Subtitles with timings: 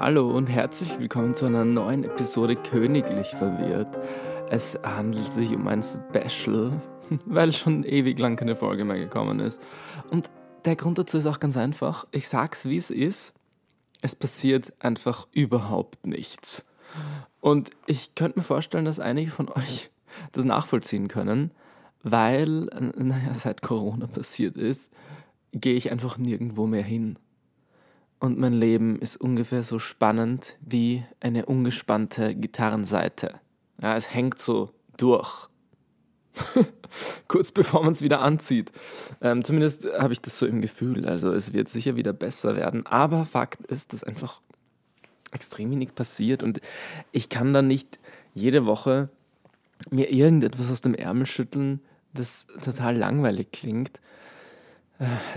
[0.00, 3.98] Hallo und herzlich willkommen zu einer neuen Episode Königlich Verwirrt.
[4.48, 6.80] Es handelt sich um ein Special,
[7.26, 9.60] weil schon ewig lang keine Folge mehr gekommen ist.
[10.12, 10.30] Und
[10.64, 12.06] der Grund dazu ist auch ganz einfach.
[12.12, 13.34] Ich sag's wie es ist.
[14.00, 16.70] Es passiert einfach überhaupt nichts.
[17.40, 19.90] Und ich könnte mir vorstellen, dass einige von euch
[20.30, 21.50] das nachvollziehen können,
[22.04, 24.92] weil, naja, seit Corona passiert ist,
[25.50, 27.18] gehe ich einfach nirgendwo mehr hin.
[28.20, 33.34] Und mein Leben ist ungefähr so spannend wie eine ungespannte Gitarrenseite.
[33.80, 35.48] Ja, es hängt so durch.
[37.28, 38.72] Kurz bevor man es wieder anzieht.
[39.20, 41.06] Ähm, zumindest habe ich das so im Gefühl.
[41.06, 42.86] Also es wird sicher wieder besser werden.
[42.86, 44.40] Aber Fakt ist, dass einfach
[45.32, 46.42] extrem wenig passiert.
[46.42, 46.60] Und
[47.12, 47.98] ich kann dann nicht
[48.34, 49.10] jede Woche
[49.90, 51.80] mir irgendetwas aus dem Ärmel schütteln,
[52.14, 54.00] das total langweilig klingt.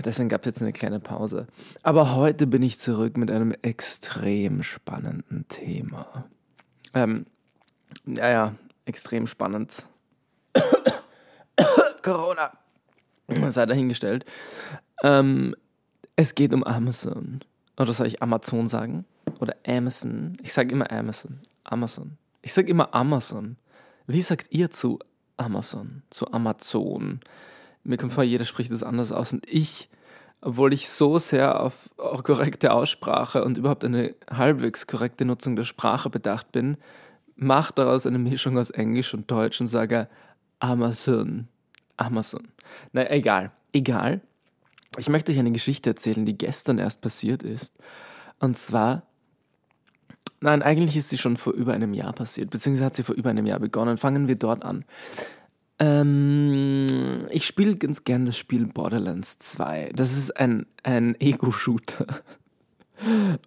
[0.04, 1.46] Deswegen gab es jetzt eine kleine Pause.
[1.82, 6.24] Aber heute bin ich zurück mit einem extrem spannenden Thema.
[6.94, 7.26] Ähm,
[8.06, 9.86] ja, ja, extrem spannend.
[12.02, 12.52] Corona.
[13.50, 14.24] Sei dahingestellt.
[15.02, 15.54] Ähm,
[16.16, 17.40] es geht um Amazon.
[17.78, 19.04] Oder soll ich Amazon sagen?
[19.38, 20.36] Oder Amazon?
[20.42, 21.38] Ich sage immer Amazon.
[21.64, 22.18] Amazon.
[22.42, 23.56] Ich sage immer Amazon.
[24.06, 24.98] Wie sagt ihr zu
[25.36, 26.02] Amazon?
[26.10, 27.20] Zu Amazon?
[27.84, 29.32] Mir kommt vor, jeder spricht das anders aus.
[29.32, 29.88] Und ich,
[30.40, 36.10] obwohl ich so sehr auf korrekte Aussprache und überhaupt eine halbwegs korrekte Nutzung der Sprache
[36.10, 36.76] bedacht bin,
[37.36, 40.08] mache daraus eine Mischung aus Englisch und Deutsch und sage
[40.60, 41.48] Amazon.
[41.96, 42.48] Amazon.
[42.92, 43.50] Na, egal.
[43.72, 44.20] Egal.
[44.98, 47.74] Ich möchte euch eine Geschichte erzählen, die gestern erst passiert ist.
[48.38, 49.02] Und zwar,
[50.40, 53.30] nein, eigentlich ist sie schon vor über einem Jahr passiert, beziehungsweise hat sie vor über
[53.30, 53.96] einem Jahr begonnen.
[53.96, 54.84] Fangen wir dort an.
[55.82, 59.90] Ähm, ich spiele ganz gern das Spiel Borderlands 2.
[59.96, 62.06] Das ist ein, ein Ego-Shooter.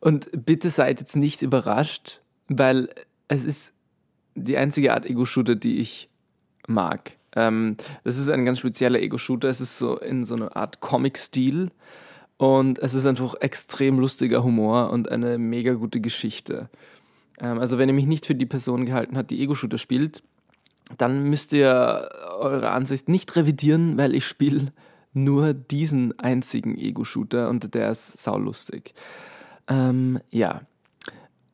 [0.02, 2.20] Und bitte seid jetzt nicht überrascht,
[2.50, 2.90] weil
[3.30, 3.72] es ist
[4.36, 6.10] die einzige Art Ego-Shooter, die ich
[6.68, 7.14] mag.
[7.38, 9.48] Ähm, das ist ein ganz spezieller Ego-Shooter.
[9.48, 11.72] Es ist so in so einer Art Comic-Stil.
[12.36, 16.70] Und es ist einfach extrem lustiger Humor und eine mega gute Geschichte.
[17.40, 20.22] Ähm, also wenn ihr mich nicht für die Person gehalten habt, die Ego-Shooter spielt,
[20.98, 24.72] dann müsst ihr eure Ansicht nicht revidieren, weil ich spiele
[25.14, 28.94] nur diesen einzigen Ego-Shooter und der ist saulustig.
[29.68, 30.62] Ähm, ja.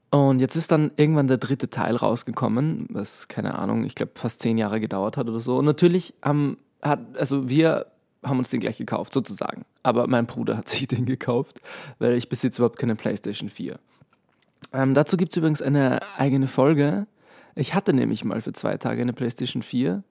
[0.10, 4.42] Und jetzt ist dann irgendwann der dritte Teil rausgekommen, was, keine Ahnung, ich glaube fast
[4.42, 5.58] zehn Jahre gedauert hat oder so.
[5.58, 7.86] Und natürlich haben, hat, also wir
[8.24, 9.64] haben uns den gleich gekauft, sozusagen.
[9.84, 11.62] Aber mein Bruder hat sich den gekauft,
[12.00, 13.80] weil ich besitze überhaupt keine PlayStation 4.
[14.74, 17.08] Ähm, dazu gibt es übrigens eine eigene Folge,
[17.56, 20.04] ich hatte nämlich mal für zwei Tage eine PlayStation 4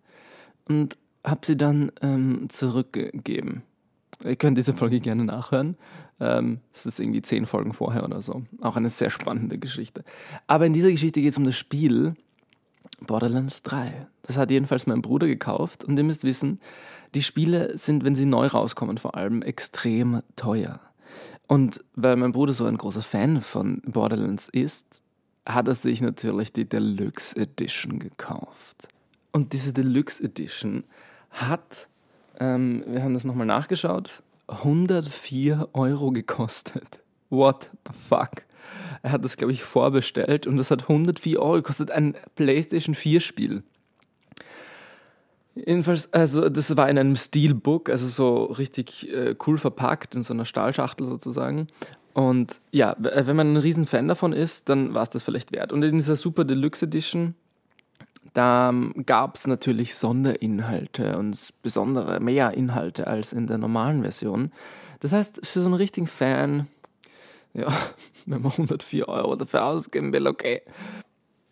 [0.66, 3.62] und habe sie dann ähm, zurückgegeben.
[4.24, 5.76] Ihr könnt diese Folge gerne nachhören.
[6.18, 8.42] Ähm, es ist irgendwie zehn Folgen vorher oder so.
[8.60, 10.04] Auch eine sehr spannende Geschichte.
[10.46, 12.14] Aber in dieser Geschichte geht es um das Spiel
[13.00, 14.06] Borderlands 3.
[14.22, 16.60] Das hat jedenfalls mein Bruder gekauft und ihr müsst wissen,
[17.14, 20.80] die Spiele sind, wenn sie neu rauskommen, vor allem extrem teuer.
[21.46, 25.02] Und weil mein Bruder so ein großer Fan von Borderlands ist,
[25.54, 28.88] hat er sich natürlich die Deluxe Edition gekauft.
[29.32, 30.84] Und diese Deluxe Edition
[31.30, 31.88] hat,
[32.38, 37.00] ähm, wir haben das nochmal nachgeschaut, 104 Euro gekostet.
[37.28, 38.44] What the fuck?
[39.02, 41.90] Er hat das, glaube ich, vorbestellt und das hat 104 Euro gekostet.
[41.90, 43.62] Ein PlayStation 4 Spiel.
[45.54, 50.32] Jedenfalls, also das war in einem Steelbook, also so richtig äh, cool verpackt, in so
[50.32, 51.68] einer Stahlschachtel sozusagen.
[52.12, 55.52] Und ja, äh, wenn man ein riesen Fan davon ist, dann war es das vielleicht
[55.52, 55.72] wert.
[55.72, 57.34] Und in dieser Super Deluxe Edition,
[58.34, 58.72] da
[59.06, 64.52] gab es natürlich Sonderinhalte und besondere, mehr Inhalte als in der normalen Version.
[65.00, 66.66] Das heißt, für so einen richtigen Fan,
[67.54, 67.68] ja,
[68.26, 70.62] wenn man 104 Euro dafür ausgeben will, okay.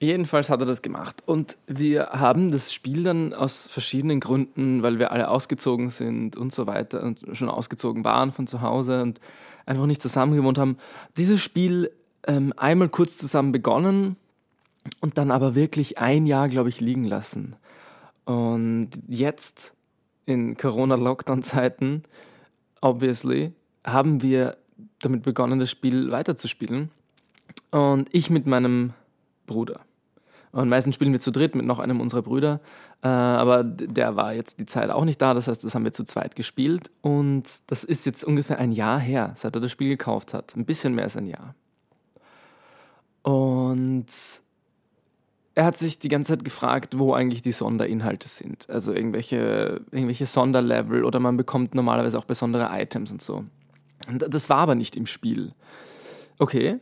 [0.01, 1.23] Jedenfalls hat er das gemacht.
[1.27, 6.53] Und wir haben das Spiel dann aus verschiedenen Gründen, weil wir alle ausgezogen sind und
[6.53, 9.21] so weiter und schon ausgezogen waren von zu Hause und
[9.67, 10.79] einfach nicht zusammen gewohnt haben,
[11.17, 11.91] dieses Spiel
[12.27, 14.17] ähm, einmal kurz zusammen begonnen
[15.01, 17.57] und dann aber wirklich ein Jahr, glaube ich, liegen lassen.
[18.25, 19.73] Und jetzt
[20.27, 22.05] in Corona-Lockdown-Zeiten,
[22.81, 23.53] obviously,
[23.85, 24.59] haben wir
[25.01, 26.91] damit begonnen, das Spiel weiterzuspielen.
[27.71, 28.93] Und ich mit meinem
[29.47, 29.81] Bruder.
[30.53, 32.61] Und meistens spielen wir zu dritt mit noch einem unserer Brüder.
[33.03, 35.35] Äh, aber der war jetzt die Zeit auch nicht da.
[35.35, 36.91] Das heißt, das haben wir zu zweit gespielt.
[37.03, 40.57] Und das ist jetzt ungefähr ein Jahr her, seit er das Spiel gekauft hat.
[40.57, 41.55] Ein bisschen mehr als ein Jahr.
[43.23, 44.07] Und
[45.55, 48.71] er hat sich die ganze Zeit gefragt, wo eigentlich die Sonderinhalte sind.
[48.71, 53.45] Also irgendwelche, irgendwelche Sonderlevel oder man bekommt normalerweise auch besondere Items und so.
[54.09, 55.53] Und das war aber nicht im Spiel.
[56.39, 56.79] Okay,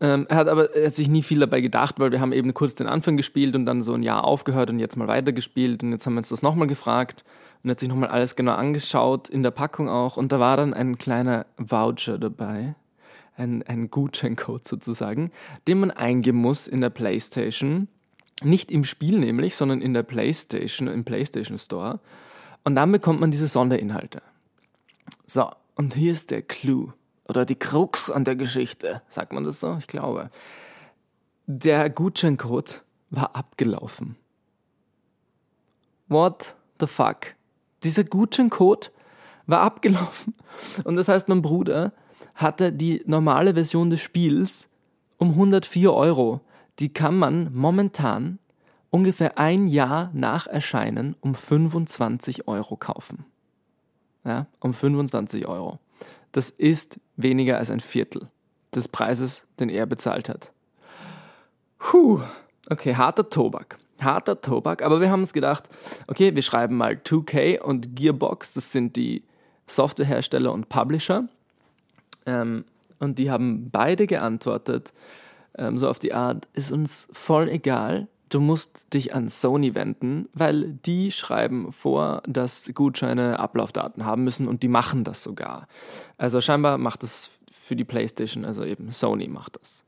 [0.00, 2.52] Ähm, er hat aber er hat sich nie viel dabei gedacht, weil wir haben eben
[2.52, 5.92] kurz den Anfang gespielt und dann so ein Jahr aufgehört und jetzt mal weitergespielt und
[5.92, 7.24] jetzt haben wir uns das nochmal gefragt
[7.62, 10.16] und hat sich nochmal alles genau angeschaut, in der Packung auch.
[10.16, 12.74] Und da war dann ein kleiner Voucher dabei,
[13.36, 15.30] ein, ein Gutscheincode sozusagen,
[15.66, 17.88] den man eingeben muss in der Playstation,
[18.42, 22.00] nicht im Spiel nämlich, sondern in der Playstation, im Playstation Store.
[22.64, 24.20] Und dann bekommt man diese Sonderinhalte.
[25.26, 26.92] So, und hier ist der Clou
[27.28, 29.76] oder die Krux an der Geschichte, sagt man das so?
[29.78, 30.30] Ich glaube.
[31.46, 34.16] Der Gutscheincode war abgelaufen.
[36.08, 37.34] What the fuck?
[37.82, 38.92] Dieser Gutscheincode
[39.46, 40.34] war abgelaufen.
[40.84, 41.92] Und das heißt, mein Bruder
[42.34, 44.68] hatte die normale Version des Spiels
[45.18, 46.40] um 104 Euro.
[46.78, 48.38] Die kann man momentan
[48.90, 53.24] ungefähr ein Jahr nach Erscheinen um 25 Euro kaufen.
[54.24, 55.78] Ja, um 25 Euro.
[56.36, 58.28] Das ist weniger als ein Viertel
[58.74, 60.52] des Preises, den er bezahlt hat.
[61.78, 62.20] Puh,
[62.68, 63.78] okay, harter Tobak.
[64.02, 65.64] Harter Tobak, aber wir haben uns gedacht,
[66.08, 69.24] okay, wir schreiben mal 2K und Gearbox, das sind die
[69.66, 71.26] Softwarehersteller und Publisher.
[72.26, 72.66] Ähm,
[72.98, 74.92] und die haben beide geantwortet,
[75.56, 80.28] ähm, so auf die Art, ist uns voll egal, du musst dich an Sony wenden,
[80.34, 85.66] weil die schreiben vor, dass Gutscheine Ablaufdaten haben müssen und die machen das sogar.
[86.18, 89.84] Also scheinbar macht das für die PlayStation, also eben Sony macht das.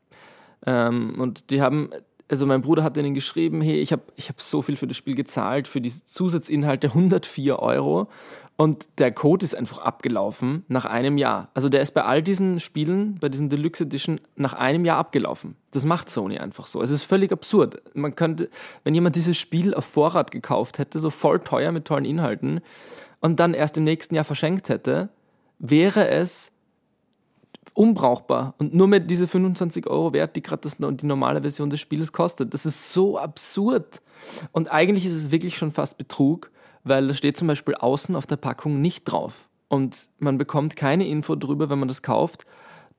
[0.65, 1.91] Ähm, und die haben,
[2.29, 4.97] also mein Bruder hat ihnen geschrieben, hey, ich habe ich hab so viel für das
[4.97, 8.09] Spiel gezahlt, für die Zusatzinhalte 104 Euro
[8.57, 11.49] und der Code ist einfach abgelaufen nach einem Jahr.
[11.55, 15.55] Also der ist bei all diesen Spielen, bei diesen Deluxe Edition, nach einem Jahr abgelaufen.
[15.71, 16.83] Das macht Sony einfach so.
[16.83, 17.81] Es ist völlig absurd.
[17.95, 18.51] Man könnte,
[18.83, 22.61] wenn jemand dieses Spiel auf Vorrat gekauft hätte, so voll teuer mit tollen Inhalten,
[23.21, 25.09] und dann erst im nächsten Jahr verschenkt hätte,
[25.59, 26.53] wäre es
[27.79, 32.13] unbrauchbar und nur mit diese 25 Euro wert, die gerade die normale Version des Spiels
[32.13, 32.53] kostet.
[32.53, 34.01] Das ist so absurd.
[34.51, 36.51] Und eigentlich ist es wirklich schon fast Betrug,
[36.83, 39.49] weil da steht zum Beispiel außen auf der Packung nicht drauf.
[39.69, 42.47] Und man bekommt keine Info darüber, wenn man das kauft,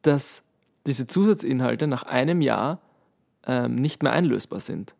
[0.01, 0.43] dass
[0.87, 2.79] diese Zusatzinhalte nach einem Jahr
[3.45, 4.95] ähm, nicht mehr einlösbar sind.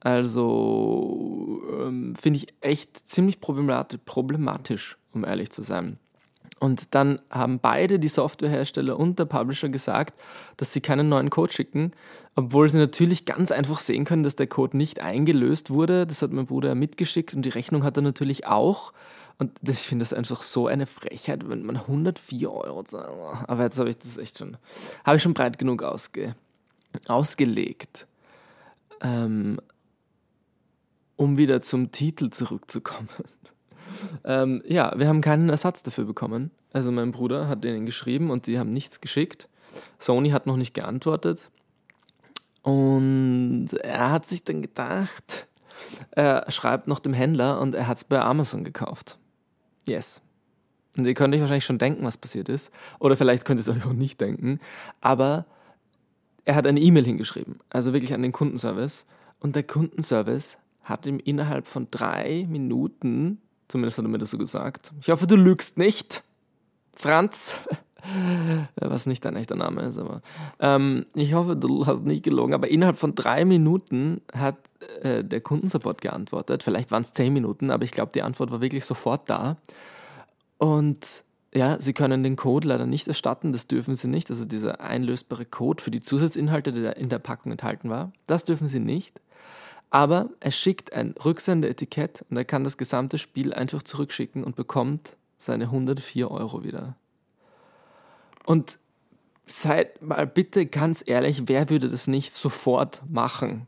[0.00, 5.98] Also ähm, finde ich echt ziemlich problematisch, um ehrlich zu sein.
[6.58, 10.20] Und dann haben beide, die Softwarehersteller und der Publisher, gesagt,
[10.56, 11.92] dass sie keinen neuen Code schicken,
[12.36, 16.06] obwohl sie natürlich ganz einfach sehen können, dass der Code nicht eingelöst wurde.
[16.06, 18.92] Das hat mein Bruder mitgeschickt und die Rechnung hat er natürlich auch.
[19.38, 23.08] Und ich finde das einfach so eine Frechheit, wenn man 104 Euro zahlt.
[23.48, 24.56] Aber jetzt habe ich das echt schon,
[25.04, 26.36] habe ich schon breit genug ausge,
[27.08, 28.06] ausgelegt.
[29.00, 29.58] Ähm,
[31.16, 33.08] um wieder zum Titel zurückzukommen.
[34.24, 36.50] Ähm, ja, wir haben keinen Ersatz dafür bekommen.
[36.72, 39.48] Also mein Bruder hat denen geschrieben und die haben nichts geschickt.
[39.98, 41.50] Sony hat noch nicht geantwortet.
[42.62, 45.48] Und er hat sich dann gedacht,
[46.12, 49.18] er schreibt noch dem Händler und er hat es bei Amazon gekauft.
[49.86, 50.22] Yes.
[50.96, 52.70] Und ihr könnt euch wahrscheinlich schon denken, was passiert ist.
[52.98, 54.60] Oder vielleicht könnt ihr es euch auch nicht denken.
[55.00, 55.46] Aber
[56.44, 59.06] er hat eine E-Mail hingeschrieben, also wirklich an den Kundenservice.
[59.40, 64.38] Und der Kundenservice hat ihm innerhalb von drei Minuten Zumindest hat er mir das so
[64.38, 64.92] gesagt.
[65.00, 66.22] Ich hoffe, du lügst nicht.
[66.94, 67.56] Franz.
[68.74, 70.22] Was nicht dein echter Name ist, aber.
[70.58, 72.52] Ähm, ich hoffe, du hast nicht gelogen.
[72.52, 74.56] Aber innerhalb von drei Minuten hat
[75.02, 76.62] äh, der Kundensupport geantwortet.
[76.62, 79.56] Vielleicht waren es zehn Minuten, aber ich glaube, die Antwort war wirklich sofort da.
[80.58, 84.30] Und ja, sie können den Code leider nicht erstatten, das dürfen sie nicht.
[84.30, 88.68] Also dieser einlösbare Code für die Zusatzinhalte, der in der Packung enthalten war, das dürfen
[88.68, 89.20] sie nicht.
[89.92, 95.18] Aber er schickt ein Rücksendeetikett und er kann das gesamte Spiel einfach zurückschicken und bekommt
[95.36, 96.96] seine 104 Euro wieder.
[98.46, 98.78] Und
[99.46, 103.66] seid mal bitte ganz ehrlich, wer würde das nicht sofort machen?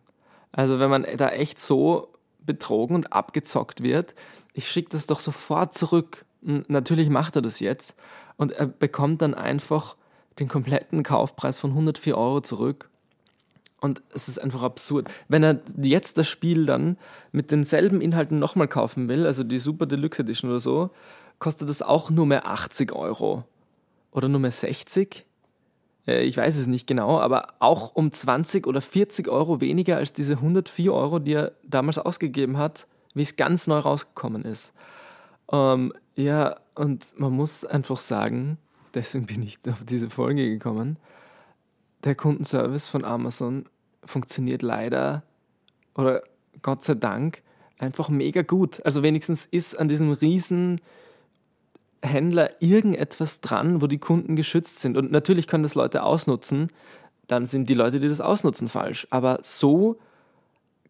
[0.51, 2.09] Also wenn man da echt so
[2.41, 4.15] betrogen und abgezockt wird,
[4.55, 6.25] ich schicke das doch sofort zurück.
[6.41, 7.95] natürlich macht er das jetzt
[8.39, 9.95] und er bekommt dann einfach
[10.39, 12.89] den kompletten Kaufpreis von 104 Euro zurück
[13.85, 15.11] und es ist einfach absurd.
[15.29, 16.97] Wenn er jetzt das Spiel dann
[17.33, 20.89] mit denselben Inhalten nochmal kaufen will, also die Super Deluxe Edition oder so,
[21.39, 23.45] kostet das auch nur mehr 80 Euro.
[24.11, 25.27] Oder nur mehr 60?
[26.07, 30.15] Äh, ich weiß es nicht genau, aber auch um 20 oder 40 Euro weniger als
[30.15, 34.73] diese 104 Euro, die er damals ausgegeben hat, wie es ganz neu rausgekommen ist.
[35.53, 38.57] Ähm, ja, und man muss einfach sagen,
[38.95, 40.97] deswegen bin ich auf diese Folge gekommen,
[42.05, 43.67] der Kundenservice von Amazon
[44.05, 45.23] funktioniert leider
[45.95, 46.23] oder
[46.63, 47.43] Gott sei Dank
[47.79, 48.85] einfach mega gut.
[48.85, 50.81] Also wenigstens ist an diesem riesen
[52.03, 54.97] Händler irgendetwas dran, wo die Kunden geschützt sind.
[54.97, 56.71] Und natürlich können das Leute ausnutzen,
[57.27, 59.07] dann sind die Leute, die das ausnutzen, falsch.
[59.11, 59.99] Aber so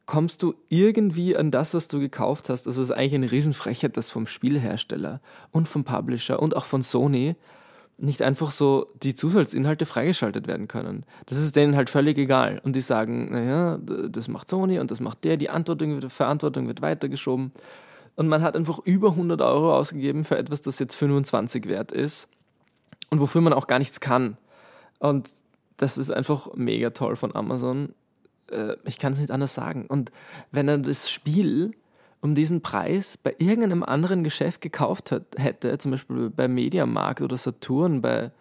[0.06, 2.66] kommst du irgendwie an das, was du gekauft hast.
[2.66, 6.82] Also es ist eigentlich eine Riesenfrechheit, dass vom Spielhersteller und vom Publisher und auch von
[6.82, 7.36] Sony
[7.96, 11.04] nicht einfach so die Zusatzinhalte freigeschaltet werden können.
[11.26, 12.60] Das ist denen halt völlig egal.
[12.64, 16.82] Und die sagen, naja, das macht Sony und das macht der, die Verantwortung, Verantwortung wird
[16.82, 17.52] weitergeschoben.
[18.16, 22.28] Und man hat einfach über 100 Euro ausgegeben für etwas, das jetzt 25 wert ist
[23.10, 24.36] und wofür man auch gar nichts kann.
[24.98, 25.30] Und
[25.76, 27.94] das ist einfach mega toll von Amazon.
[28.50, 29.86] Äh, ich kann es nicht anders sagen.
[29.86, 30.12] Und
[30.52, 31.74] wenn er das Spiel
[32.24, 38.00] um diesen Preis bei irgendeinem anderen Geschäft gekauft hätte, zum Beispiel bei Mediamarkt oder Saturn,
[38.00, 38.32] bei,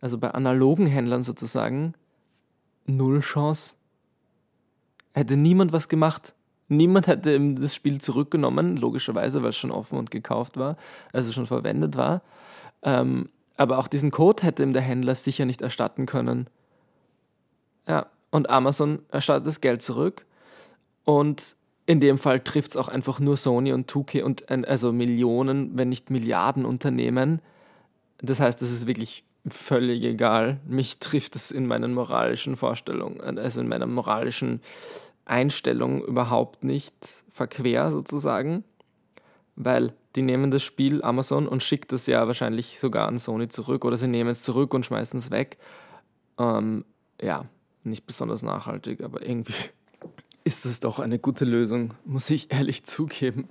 [0.00, 1.92] also bei analogen Händlern sozusagen,
[2.86, 3.74] null Chance.
[5.12, 6.34] Hätte niemand was gemacht.
[6.68, 10.78] Niemand hätte das Spiel zurückgenommen, logischerweise, weil es schon offen und gekauft war,
[11.12, 12.22] also schon verwendet war.
[12.80, 13.28] Ähm,
[13.58, 16.48] aber auch diesen Code hätte ihm der Händler sicher nicht erstatten können.
[17.86, 20.24] Ja, und Amazon erstattet das Geld zurück.
[21.04, 21.55] Und
[21.86, 25.88] in dem Fall trifft es auch einfach nur Sony und 2K und also Millionen, wenn
[25.88, 27.40] nicht Milliarden Unternehmen.
[28.18, 30.58] Das heißt, es ist wirklich völlig egal.
[30.66, 34.60] Mich trifft es in meinen moralischen Vorstellungen, also in meiner moralischen
[35.24, 36.94] Einstellung überhaupt nicht
[37.30, 38.64] verquer sozusagen,
[39.54, 43.84] weil die nehmen das Spiel Amazon und schickt es ja wahrscheinlich sogar an Sony zurück
[43.84, 45.58] oder sie nehmen es zurück und schmeißen es weg.
[46.38, 46.84] Ähm,
[47.20, 47.44] ja,
[47.84, 49.54] nicht besonders nachhaltig, aber irgendwie
[50.46, 53.48] ist es doch eine gute Lösung, muss ich ehrlich zugeben.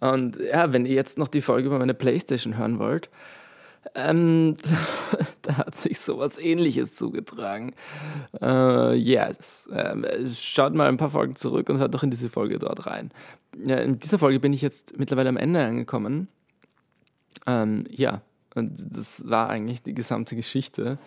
[0.00, 3.10] Und ja, wenn ihr jetzt noch die Folge über meine Playstation hören wollt,
[3.94, 4.56] ähm,
[5.42, 7.74] da hat sich sowas ähnliches zugetragen.
[8.40, 9.70] Äh, yes.
[9.72, 13.12] Ähm, schaut mal ein paar Folgen zurück und hört doch in diese Folge dort rein.
[13.64, 16.26] Ja, in dieser Folge bin ich jetzt mittlerweile am Ende angekommen.
[17.46, 18.20] Ähm, ja,
[18.54, 20.98] und das war eigentlich die gesamte Geschichte.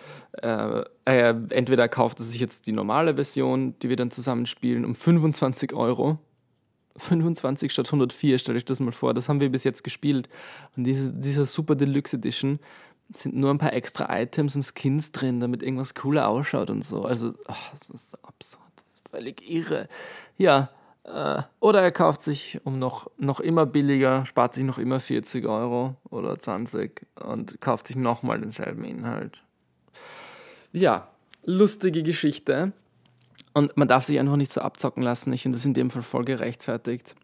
[0.42, 4.96] Äh, äh, entweder kauft er sich jetzt die normale Version, die wir dann zusammenspielen, um
[4.96, 6.18] 25 Euro.
[6.98, 9.14] 25 statt 104, stelle ich das mal vor.
[9.14, 10.30] Das haben wir bis jetzt gespielt.
[10.76, 12.60] Und diese, dieser Super Deluxe Edition
[13.14, 17.04] sind nur ein paar extra Items und Skins drin, damit irgendwas cooler ausschaut und so.
[17.04, 18.64] Also, oh, das ist absurd.
[18.78, 19.88] Das ist völlig irre.
[20.38, 20.70] Ja,
[21.60, 25.96] oder er kauft sich um noch, noch immer billiger, spart sich noch immer 40 Euro
[26.10, 29.42] oder 20 und kauft sich nochmal denselben Inhalt.
[30.72, 31.08] Ja,
[31.44, 32.74] lustige Geschichte.
[33.54, 35.32] Und man darf sich einfach nicht so abzocken lassen.
[35.32, 37.16] Ich finde das in dem Fall voll gerechtfertigt.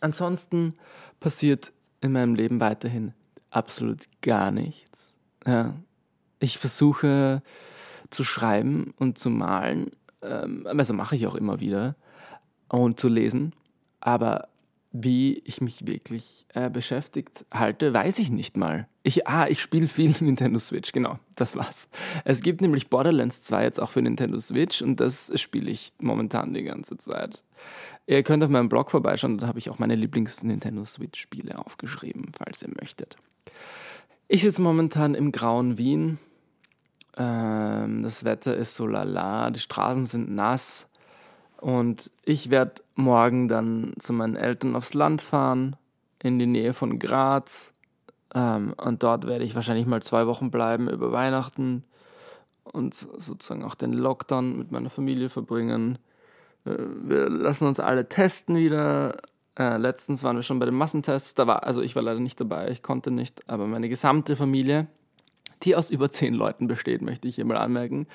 [0.00, 0.74] Ansonsten
[1.20, 3.12] passiert in meinem Leben weiterhin
[3.50, 5.16] absolut gar nichts.
[5.46, 5.74] Ja.
[6.40, 7.42] Ich versuche
[8.10, 9.90] zu schreiben und zu malen.
[10.22, 11.94] Ähm, also mache ich auch immer wieder
[12.80, 13.52] und zu lesen.
[14.00, 14.48] Aber
[14.92, 18.86] wie ich mich wirklich äh, beschäftigt halte, weiß ich nicht mal.
[19.02, 21.88] Ich, ah, ich spiele viel Nintendo Switch, genau, das war's.
[22.24, 26.52] Es gibt nämlich Borderlands 2 jetzt auch für Nintendo Switch und das spiele ich momentan
[26.52, 27.42] die ganze Zeit.
[28.06, 32.62] Ihr könnt auf meinem Blog vorbeischauen, da habe ich auch meine Lieblings-Nintendo Switch-Spiele aufgeschrieben, falls
[32.62, 33.16] ihr möchtet.
[34.28, 36.18] Ich sitze momentan im grauen Wien.
[37.16, 40.88] Ähm, das Wetter ist so lala, die Straßen sind nass.
[41.62, 45.76] Und ich werde morgen dann zu meinen Eltern aufs Land fahren,
[46.20, 47.72] in die Nähe von Graz.
[48.34, 51.84] Ähm, und dort werde ich wahrscheinlich mal zwei Wochen bleiben über Weihnachten
[52.64, 55.98] und sozusagen auch den Lockdown mit meiner Familie verbringen.
[56.64, 59.18] Äh, wir lassen uns alle testen wieder.
[59.56, 61.36] Äh, letztens waren wir schon bei den Massentests.
[61.36, 64.88] Da war, also ich war leider nicht dabei, ich konnte nicht, aber meine gesamte Familie,
[65.62, 68.08] die aus über zehn Leuten besteht, möchte ich hier mal anmerken,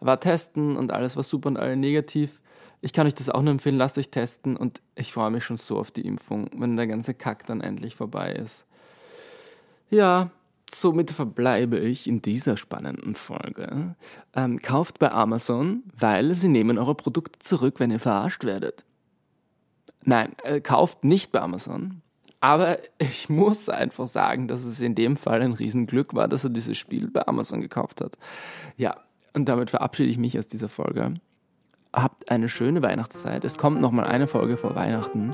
[0.00, 2.40] war testen und alles war super und alle negativ.
[2.84, 5.56] Ich kann euch das auch nur empfehlen, lasst euch testen und ich freue mich schon
[5.56, 8.66] so auf die Impfung, wenn der ganze Kack dann endlich vorbei ist.
[9.88, 10.30] Ja,
[10.70, 13.96] somit verbleibe ich in dieser spannenden Folge.
[14.34, 18.84] Ähm, kauft bei Amazon, weil sie nehmen eure Produkte zurück, wenn ihr verarscht werdet.
[20.02, 22.02] Nein, äh, kauft nicht bei Amazon.
[22.40, 26.50] Aber ich muss einfach sagen, dass es in dem Fall ein Riesenglück war, dass er
[26.50, 28.18] dieses Spiel bei Amazon gekauft hat.
[28.76, 28.98] Ja,
[29.32, 31.14] und damit verabschiede ich mich aus dieser Folge
[31.94, 33.44] habt eine schöne Weihnachtszeit.
[33.44, 35.30] Es kommt nochmal eine Folge vor Weihnachten.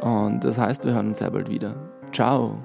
[0.00, 1.74] Und das heißt, wir hören uns sehr bald wieder.
[2.12, 2.58] Ciao.